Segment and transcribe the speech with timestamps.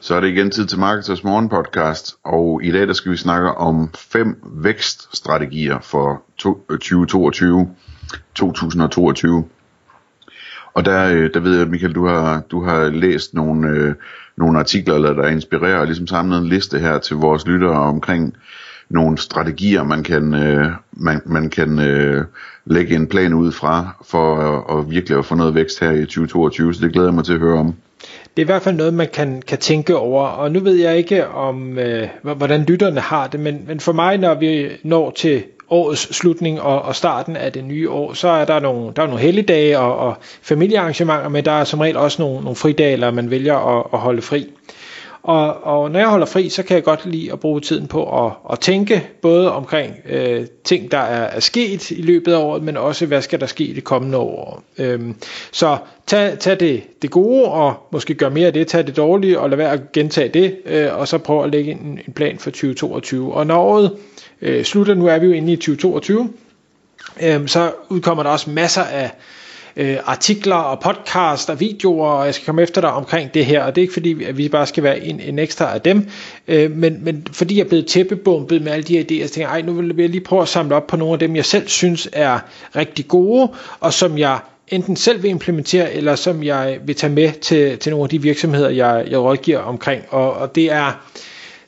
[0.00, 3.16] Så er det igen tid til Marketers Morgen podcast, og i dag der skal vi
[3.16, 7.70] snakke om fem vækststrategier for 2022.
[8.34, 9.38] 2022.
[9.38, 9.44] Øh,
[10.74, 13.94] og der, øh, der ved jeg, Michael, du har, du har læst nogle, øh,
[14.36, 18.36] nogle artikler, eller der inspirerer, og ligesom samlet en liste her til vores lyttere omkring
[18.88, 22.24] nogle strategier, man kan, øh, man, man kan øh,
[22.64, 26.00] lægge en plan ud fra, for at, at virkelig at få noget vækst her i
[26.00, 27.74] 2022, så det glæder jeg mig til at høre om.
[28.00, 30.96] Det er i hvert fald noget, man kan, kan tænke over, og nu ved jeg
[30.96, 35.42] ikke, om øh, hvordan lytterne har det, men, men for mig, når vi når til
[35.70, 39.06] årets slutning og, og starten af det nye år, så er der nogle, der er
[39.06, 43.10] nogle helligdage og, og familiearrangementer, men der er som regel også nogle, nogle fridage, eller
[43.10, 44.52] man vælger at, at holde fri.
[45.28, 48.26] Og, og når jeg holder fri, så kan jeg godt lide at bruge tiden på
[48.26, 52.62] at, at tænke både omkring øh, ting, der er, er sket i løbet af året,
[52.62, 54.62] men også hvad skal der ske i det kommende år.
[54.78, 55.14] Øhm,
[55.52, 55.76] så
[56.06, 59.50] tag, tag det, det gode og måske gør mere af det, tag det dårlige og
[59.50, 62.50] lad være at gentage det, øh, og så prøv at lægge en, en plan for
[62.50, 63.34] 2022.
[63.34, 63.96] Og når året
[64.42, 66.30] øh, slutter, nu er vi jo inde i 2022,
[67.22, 69.10] øh, så udkommer der også masser af
[69.78, 73.62] øh, artikler og podcast og videoer, og jeg skal komme efter dig omkring det her,
[73.62, 76.08] og det er ikke fordi, at vi bare skal være en, en ekstra af dem,
[76.48, 79.54] øh, men, men fordi jeg er blevet tæppebumpet med alle de her idéer, så tænker
[79.54, 81.68] jeg, nu vil jeg lige prøve at samle op på nogle af dem, jeg selv
[81.68, 82.38] synes er
[82.76, 83.50] rigtig gode,
[83.80, 84.38] og som jeg
[84.68, 88.22] enten selv vil implementere, eller som jeg vil tage med til, til nogle af de
[88.22, 91.00] virksomheder, jeg, jeg rådgiver omkring, og, og det er,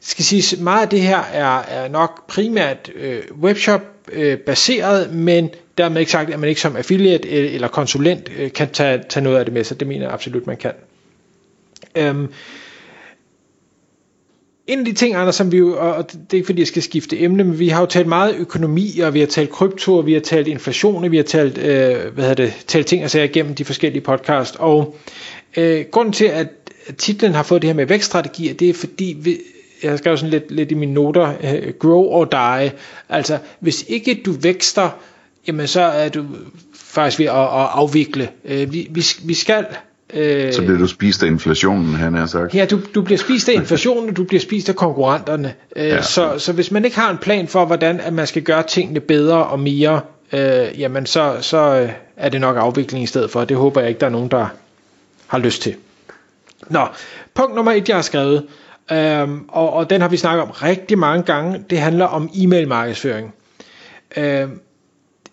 [0.01, 5.51] skal sige, meget af det her er, er nok primært øh, webshop øh, baseret, men
[5.83, 9.25] dermed ikke sagt, at man ikke som affiliate øh, eller konsulent øh, kan tage, tage
[9.25, 9.81] noget af det med sig.
[9.81, 10.73] Det mener jeg absolut, man kan.
[11.97, 12.29] Øhm,
[14.67, 16.83] en af de ting, Anders, som vi jo, og det er ikke fordi, jeg skal
[16.83, 20.13] skifte emne, men vi har jo talt meget økonomi, og vi har talt krypto, vi
[20.13, 23.55] har talt inflation, vi har talt, øh, hvad hedder det, talt ting og sager igennem
[23.55, 24.57] de forskellige podcast.
[24.59, 24.97] Og
[25.57, 26.47] øh, grunden til, at
[26.99, 29.39] titlen har fået det her med vækststrategier, det er fordi, vi,
[29.83, 32.73] jeg skrev sådan lidt, lidt i mine noter, øh, grow or die.
[33.09, 34.91] Altså, hvis ikke du vækster,
[35.47, 36.25] jamen så er du
[36.75, 38.29] faktisk ved at, at afvikle.
[38.45, 39.67] Uh, vi, vi, vi skal...
[40.15, 42.55] Uh, så bliver du spist af inflationen, han har sagt.
[42.55, 45.55] Ja, du, du bliver spist af inflationen, du bliver spist af konkurrenterne.
[45.77, 46.03] Uh, ja.
[46.03, 49.01] så, så hvis man ikke har en plan for, hvordan at man skal gøre tingene
[49.01, 50.01] bedre og mere,
[50.33, 53.45] uh, jamen så, så uh, er det nok afvikling i stedet for.
[53.45, 54.47] Det håber jeg ikke, der er nogen, der
[55.27, 55.75] har lyst til.
[56.69, 56.87] Nå,
[57.35, 58.47] punkt nummer et, jeg har skrevet,
[58.93, 61.65] Øhm, og, og den har vi snakket om rigtig mange gange.
[61.71, 63.35] Det handler om e-mail markedsføring.
[64.17, 64.61] Øhm,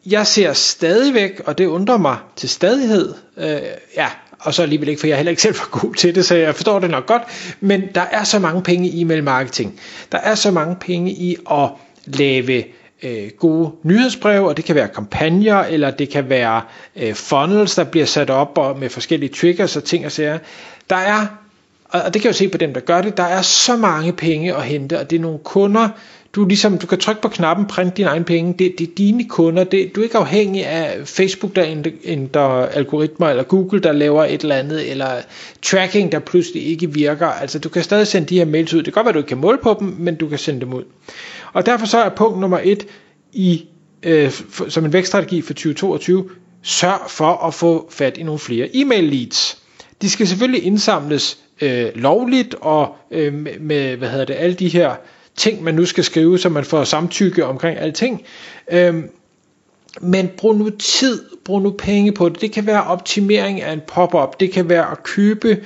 [0.09, 3.61] jeg ser stadigvæk, og det undrer mig til stadighed, øh,
[3.95, 4.07] ja,
[4.39, 6.35] og så alligevel ikke, for jeg er heller ikke selv for god til det, så
[6.35, 7.21] jeg forstår det nok godt,
[7.59, 9.79] men der er så mange penge i e-mail marketing.
[10.11, 11.69] Der er så mange penge i at
[12.05, 12.63] lave
[13.03, 16.61] øh, gode nyhedsbreve, og det kan være kampagner, eller det kan være
[16.95, 20.39] øh, funnels, der bliver sat op og med forskellige triggers og ting og sager.
[20.89, 21.27] Der er
[21.89, 24.13] og det kan jeg jo se på dem, der gør det, der er så mange
[24.13, 25.89] penge at hente, og det er nogle kunder,
[26.35, 29.29] du, ligesom, du kan trykke på knappen, print dine egne penge, det, det er dine
[29.29, 34.25] kunder, det, du er ikke afhængig af Facebook, der ændrer algoritmer, eller Google, der laver
[34.25, 35.07] et eller andet, eller
[35.61, 38.93] tracking, der pludselig ikke virker, altså du kan stadig sende de her mails ud, det
[38.93, 40.83] kan godt være, du ikke kan måle på dem, men du kan sende dem ud.
[41.53, 42.87] Og derfor så er punkt nummer et
[43.33, 43.65] i,
[44.03, 46.29] øh, for, som en vækststrategi for 2022,
[46.63, 49.57] sørg for at få fat i nogle flere e-mail leads.
[50.01, 54.95] De skal selvfølgelig indsamles øh, lovligt og øh, med, hvad hedder det, alle de her
[55.37, 58.23] ting, man nu skal skrive, så man får samtykke omkring alting.
[58.71, 59.09] Øhm,
[60.01, 62.41] men brug nu tid, brug nu penge på det.
[62.41, 65.57] Det kan være optimering af en pop-up, det kan være at købe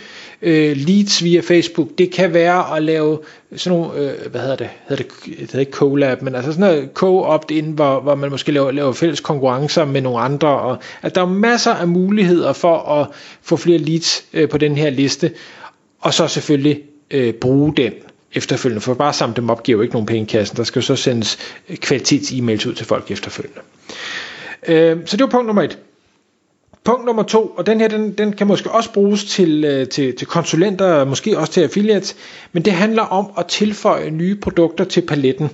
[0.42, 3.20] øh, leads via Facebook, det kan være at lave
[3.56, 6.74] sådan nogle, øh, hvad hedder det, hedder det, det hedder ikke collab, men altså sådan
[6.74, 11.16] noget co-opt-in, hvor, hvor man måske laver, laver fælles konkurrencer med nogle andre, og at
[11.16, 13.08] der er masser af muligheder for at
[13.41, 15.32] få flere leads øh, på den her liste,
[16.00, 16.82] og så selvfølgelig
[17.12, 17.94] øh, bruge den
[18.33, 20.63] efterfølgende, for bare at samle dem op giver jo ikke nogen penge i kassen, der
[20.63, 21.37] skal jo så sendes
[21.69, 23.59] kvalitets-e-mails ud til folk efterfølgende.
[24.67, 25.79] Øh, så det var punkt nummer et.
[26.83, 30.16] Punkt nummer to, og den her, den, den kan måske også bruges til, øh, til,
[30.16, 32.16] til konsulenter, måske også til affiliates,
[32.51, 35.49] men det handler om at tilføje nye produkter til paletten.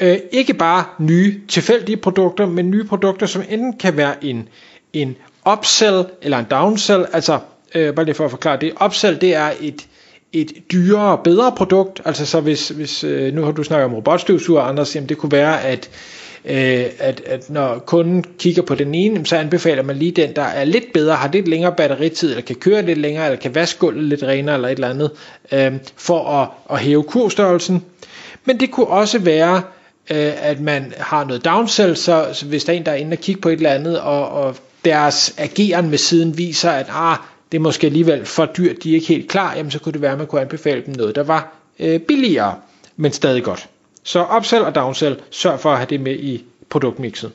[0.00, 4.48] Øh, ikke bare nye tilfældige produkter, men nye produkter, som enten kan være en,
[4.92, 5.16] en
[5.52, 7.38] upsell eller en downsell, altså
[7.74, 9.86] øh, bare lige for at forklare det, upsell det er et,
[10.34, 13.94] et dyrere og bedre produkt, altså så hvis, hvis øh, nu har du snakket om
[13.94, 15.90] robotstøvsuger, Anders, jamen det kunne være, at
[16.44, 20.42] øh, at, at når kunden kigger på den ene, så anbefaler man lige den, der
[20.42, 23.78] er lidt bedre, har lidt længere batteritid, eller kan køre lidt længere, eller kan vaske
[23.78, 25.10] gulvet lidt renere, eller et eller andet,
[25.52, 27.84] øh, for at, at hæve kursstørrelsen.
[28.44, 29.62] Men det kunne også være,
[30.10, 33.14] øh, at man har noget downsell, så, så hvis der er en, der er inde
[33.14, 37.16] og kigge på et eller andet, og, og deres ageren med siden viser, at ah,
[37.54, 40.00] det er måske alligevel for dyrt, de er ikke helt klar, jamen så kunne det
[40.00, 42.54] være, at man kunne anbefale dem noget, der var øh, billigere,
[42.96, 43.68] men stadig godt.
[44.02, 47.32] Så upsell og downsell, sørg for at have det med i produktmixet.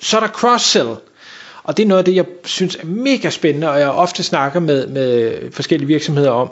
[0.00, 0.96] Så er der cross-sell,
[1.62, 4.60] og det er noget af det, jeg synes er mega spændende, og jeg ofte snakker
[4.60, 6.50] med, med forskellige virksomheder om.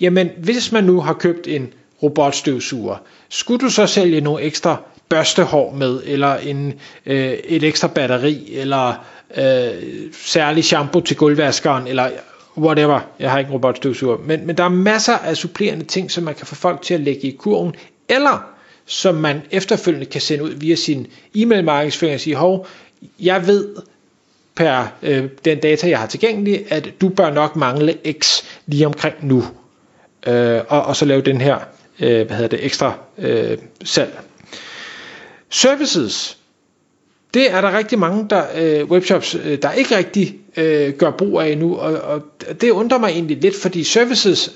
[0.00, 1.72] Jamen, hvis man nu har købt en
[2.02, 2.96] robotstøvsuger,
[3.28, 6.74] skulle du så sælge nogle ekstra børstehår med, eller en,
[7.06, 9.04] øh, et ekstra batteri, eller
[9.36, 9.82] øh,
[10.12, 12.10] særlig shampoo til gulvvaskeren, eller
[12.58, 16.24] whatever, jeg har ikke en robotstøvsuger, men, men der er masser af supplerende ting, som
[16.24, 17.74] man kan få folk til at lægge i kurven,
[18.08, 18.46] eller
[18.86, 22.66] som man efterfølgende kan sende ud via sin e-mail markedsføring og sige, hov,
[23.20, 23.76] jeg ved
[24.54, 29.14] per øh, den data, jeg har tilgængelig, at du bør nok mangle X lige omkring
[29.22, 29.44] nu.
[30.26, 31.58] Øh, og, og så lave den her
[32.00, 34.18] øh, hvad hedder det, ekstra øh, salg.
[35.50, 36.38] Services,
[37.34, 41.40] det er der rigtig mange der, øh, webshops, øh, der ikke rigtig øh, gør brug
[41.40, 42.22] af endnu, og, og
[42.60, 44.50] det undrer mig egentlig lidt, fordi services,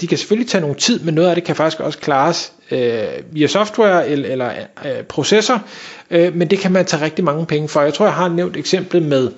[0.00, 3.04] de kan selvfølgelig tage nogle tid, men noget af det kan faktisk også klares øh,
[3.32, 4.50] via software eller, eller
[4.84, 5.58] øh, processer,
[6.10, 7.80] øh, men det kan man tage rigtig mange penge for.
[7.82, 9.30] Jeg tror, jeg har nævnt eksemplet med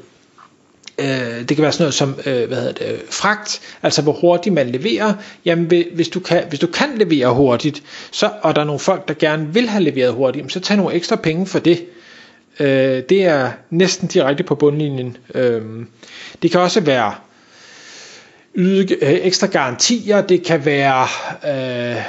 [0.98, 4.54] Øh, det kan være sådan noget som øh, hvad hedder det, fragt, altså hvor hurtigt
[4.54, 5.14] man leverer.
[5.44, 9.08] Jamen hvis du kan, hvis du kan levere hurtigt, så, og der er nogle folk,
[9.08, 11.84] der gerne vil have leveret hurtigt, så tag nogle ekstra penge for det.
[12.60, 15.16] Øh, det er næsten direkte på bundlinjen.
[15.34, 15.62] Øh,
[16.42, 17.14] det kan også være
[18.54, 21.06] yde øh, ekstra garantier, det kan være
[21.46, 22.02] øh,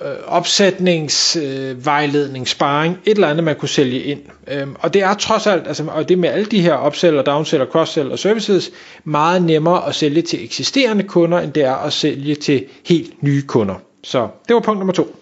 [0.00, 4.20] øh, opsætningsvejledning, øh, sparring, et eller andet, man kunne sælge ind.
[4.48, 7.26] Øhm, og det er trods alt, altså, og det med alle de her upsell og
[7.26, 8.70] downsell og cross-sell og services,
[9.04, 13.42] meget nemmere at sælge til eksisterende kunder, end det er at sælge til helt nye
[13.42, 13.74] kunder.
[14.04, 15.16] Så det var punkt nummer to.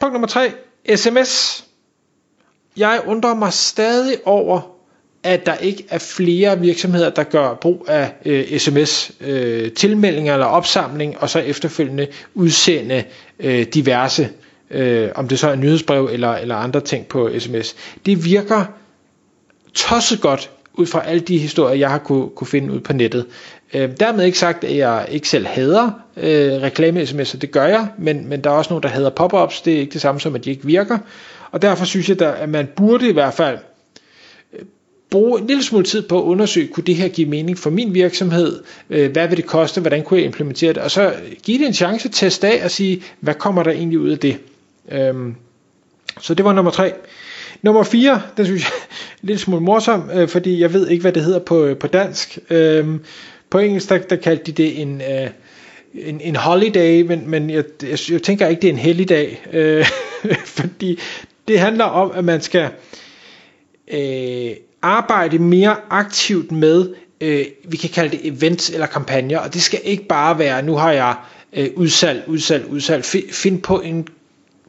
[0.00, 0.52] Punkt nummer tre,
[0.96, 1.64] sms.
[2.76, 4.75] Jeg undrer mig stadig over,
[5.26, 10.46] at der ikke er flere virksomheder, der gør brug af øh, sms øh, tilmeldinger eller
[10.46, 13.04] opsamling, og så efterfølgende udsende
[13.40, 14.28] øh, diverse,
[14.70, 17.76] øh, om det så er nyhedsbrev eller, eller andre ting på sms.
[18.06, 18.64] Det virker
[19.74, 23.26] tosset godt ud fra alle de historier, jeg har kunne, kunne finde ud på nettet.
[23.74, 28.28] Øh, dermed ikke sagt, at jeg ikke selv hader øh, reklame-sms'er, det gør jeg, men,
[28.28, 30.44] men der er også nogen, der hader pop-ups, det er ikke det samme som, at
[30.44, 30.98] de ikke virker,
[31.50, 33.58] og derfor synes jeg, at man burde i hvert fald
[35.10, 37.94] bruge en lille smule tid på at undersøge, kunne det her give mening for min
[37.94, 41.66] virksomhed, øh, hvad vil det koste, hvordan kunne jeg implementere det, og så give det
[41.66, 44.38] en chance, teste af og sige, hvad kommer der egentlig ud af det.
[44.92, 45.34] Øhm,
[46.20, 46.92] så det var nummer tre.
[47.62, 48.70] Nummer 4, den synes jeg
[49.22, 51.86] er lidt smule morsom, øh, fordi jeg ved ikke, hvad det hedder på, øh, på
[51.86, 52.38] dansk.
[52.50, 53.00] Øhm,
[53.50, 55.30] på engelsk, der, der kaldte de det en, øh,
[55.94, 59.86] en, en holiday, men, men jeg, jeg, jeg tænker ikke, det er en helligdag, øh,
[60.58, 60.98] fordi
[61.48, 62.68] det handler om, at man skal
[63.92, 64.50] øh,
[64.86, 69.80] arbejde mere aktivt med, øh, vi kan kalde det events eller kampagner, og det skal
[69.84, 71.14] ikke bare være, nu har jeg
[71.52, 73.04] øh, udsalg, udsalg, udsalg.
[73.30, 74.08] Find på en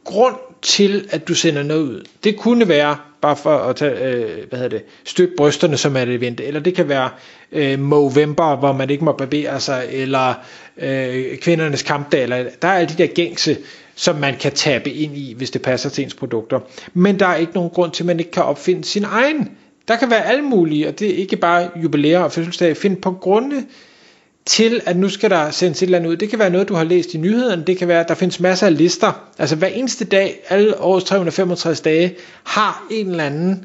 [0.04, 2.04] grund til, at du sender noget ud.
[2.24, 6.02] Det kunne være, bare for at tage, øh, hvad hedder det, støtte brysterne som er
[6.02, 7.10] et event, eller det kan være
[7.52, 10.34] øh, Movember, hvor man ikke må barbere sig, eller
[10.76, 13.56] øh, kvindernes kampdag, eller der er alle de der gængse,
[13.94, 16.60] som man kan tabe ind i, hvis det passer til ens produkter.
[16.94, 19.50] Men der er ikke nogen grund til, at man ikke kan opfinde sin egen
[19.88, 22.76] der kan være alle mulige, og det er ikke bare jubilæer og fødselsdag.
[22.76, 23.64] Find på grunde
[24.46, 26.16] til, at nu skal der sendes et eller andet ud.
[26.16, 27.64] Det kan være noget, du har læst i nyhederne.
[27.66, 29.28] Det kan være, at der findes masser af lister.
[29.38, 32.14] Altså hver eneste dag, alle årets 365 dage,
[32.44, 33.64] har en eller anden,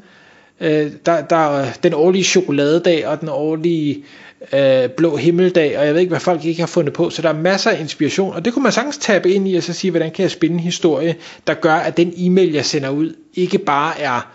[0.60, 4.04] øh, der, der den årlige chokoladedag og den årlige
[4.52, 7.10] øh, blå himmeldag, og jeg ved ikke, hvad folk ikke har fundet på.
[7.10, 9.62] Så der er masser af inspiration, og det kunne man sagtens tabe ind i, og
[9.62, 11.16] så sige, hvordan kan jeg spinde en historie,
[11.46, 14.34] der gør, at den e-mail, jeg sender ud, ikke bare er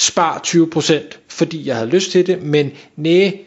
[0.00, 3.38] spar 20%, fordi jeg havde lyst til det, men nej,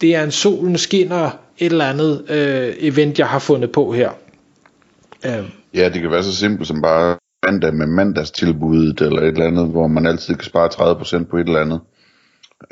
[0.00, 4.10] det er en solen skinner et eller andet øh, event, jeg har fundet på her.
[5.26, 5.44] Øh.
[5.74, 7.16] Ja, det kan være så simpelt som bare
[7.46, 10.68] mandag med mandagstilbuddet, eller et eller andet, hvor man altid kan spare
[11.22, 11.80] 30% på et eller andet.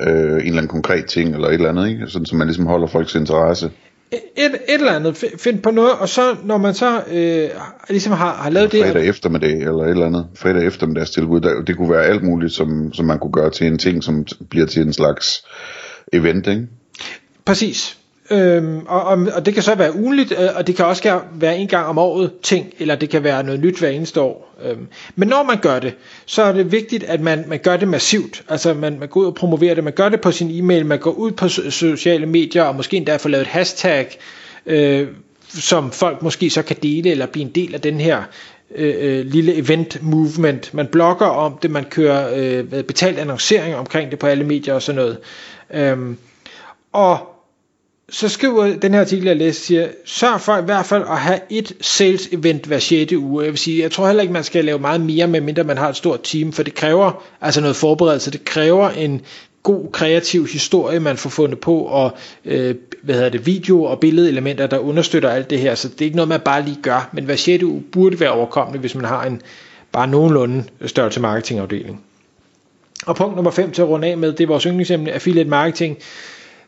[0.01, 2.07] Øh, en eller anden konkret ting, eller et eller andet, ikke?
[2.07, 3.71] Sådan, så man ligesom holder folks interesse
[4.11, 7.49] et, et eller andet, find på noget, og så når man så øh,
[7.89, 8.93] ligesom har, har lavet fredag det...
[8.93, 10.27] Fredag eftermiddag, eller et eller andet.
[10.35, 13.67] Fredag eftermiddags tilbud, der, det kunne være alt muligt, som, som man kunne gøre til
[13.67, 15.45] en ting, som bliver til en slags
[16.13, 16.67] event, ikke?
[17.45, 17.97] Præcis.
[18.31, 21.57] Øhm, og, og, og det kan så være ugenligt, øh, og det kan også være
[21.57, 24.55] en gang om året ting, eller det kan være noget nyt hver eneste år.
[24.63, 25.93] Øhm, men når man gør det,
[26.25, 28.43] så er det vigtigt, at man, man gør det massivt.
[28.49, 30.99] Altså man, man går ud og promoverer det, man gør det på sin e-mail, man
[30.99, 34.17] går ud på sociale medier, og måske endda får lavet et hashtag,
[34.65, 35.07] øh,
[35.49, 38.23] som folk måske så kan dele, eller blive en del af den her
[38.75, 40.73] øh, øh lille event movement.
[40.73, 44.81] Man blogger om det, man kører øh, betalt annoncering omkring det på alle medier og
[44.81, 45.17] sådan noget.
[45.73, 46.17] Øhm,
[46.93, 47.27] og
[48.11, 51.39] så skriver den her artikel, jeg læste, siger, sørg for i hvert fald at have
[51.49, 53.13] et sales event hver 6.
[53.13, 53.43] uge.
[53.43, 55.89] Jeg vil sige, jeg tror heller ikke, man skal lave meget mere, medmindre man har
[55.89, 59.21] et stort team, for det kræver altså noget forberedelse, det kræver en
[59.63, 62.11] god kreativ historie, man får fundet på, og
[62.45, 66.05] øh, hvad hedder det, video- og billedelementer, der understøtter alt det her, så det er
[66.05, 67.63] ikke noget, man bare lige gør, men hver 6.
[67.63, 69.41] uge burde være overkommeligt, hvis man har en
[69.91, 72.01] bare nogenlunde størrelse marketingafdeling.
[73.05, 75.97] Og punkt nummer 5 til at runde af med, det er vores yndlingsemne, affiliate marketing.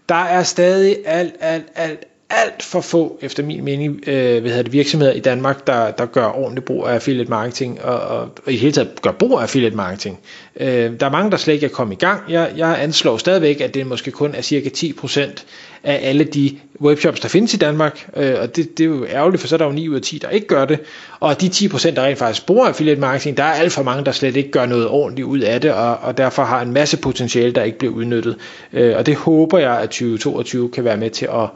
[0.10, 4.64] Der er stadig alt, alt, alt, alt for få, efter min mening, øh, hvad hedder
[4.64, 8.52] det, virksomheder i Danmark, der, der gør ordentligt brug af affiliate marketing, og, og, og
[8.54, 10.20] i hele taget gør brug af affiliate marketing.
[10.60, 12.22] Øh, der er mange, der slet ikke er kommet i gang.
[12.30, 15.44] Jeg, jeg anslår stadigvæk, at det måske kun er cirka 10%
[15.84, 19.42] af alle de webshops, der findes i Danmark, øh, og det, det er jo ærgerligt,
[19.42, 20.80] for så er der jo 9 ud af 10, der ikke gør det,
[21.20, 24.12] og de 10%, der rent faktisk bruger affiliate marketing, der er alt for mange, der
[24.12, 27.54] slet ikke gør noget ordentligt ud af det, og, og derfor har en masse potentiale,
[27.54, 28.38] der ikke bliver udnyttet,
[28.74, 31.50] øh, og det håber jeg, at 2022 kan være med til at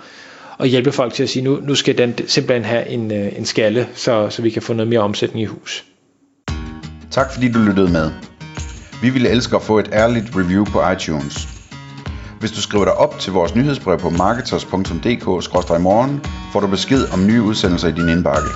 [0.58, 3.46] og hjælpe folk til at sige, nu, nu skal den simpelthen have en, øh, en
[3.46, 5.86] skalle, så, så vi kan få noget mere omsætning i hus.
[7.12, 8.12] Tak fordi du lyttede med.
[9.02, 11.48] Vi ville elske at få et ærligt review på iTunes.
[12.40, 16.22] Hvis du skriver dig op til vores nyhedsbrev på marketers.dk-morgen,
[16.54, 18.50] får du besked om nye udsendelser i din indbakke.